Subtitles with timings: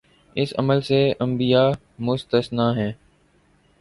[0.35, 1.69] اس عمل سے انبیا
[1.99, 2.91] مستثنی ہیں۔